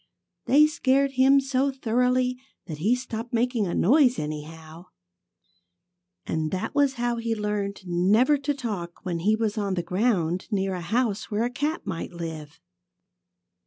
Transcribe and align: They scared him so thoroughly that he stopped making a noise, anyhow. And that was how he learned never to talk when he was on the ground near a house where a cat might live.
They 0.45 0.65
scared 0.65 1.11
him 1.11 1.39
so 1.39 1.69
thoroughly 1.69 2.39
that 2.65 2.79
he 2.79 2.95
stopped 2.95 3.33
making 3.35 3.67
a 3.67 3.75
noise, 3.75 4.17
anyhow. 4.17 4.85
And 6.25 6.49
that 6.49 6.73
was 6.73 6.95
how 6.95 7.17
he 7.17 7.35
learned 7.35 7.83
never 7.85 8.39
to 8.39 8.55
talk 8.55 9.05
when 9.05 9.19
he 9.19 9.35
was 9.35 9.59
on 9.59 9.75
the 9.75 9.83
ground 9.83 10.47
near 10.49 10.73
a 10.73 10.81
house 10.81 11.29
where 11.29 11.43
a 11.43 11.51
cat 11.51 11.85
might 11.85 12.13
live. 12.13 12.59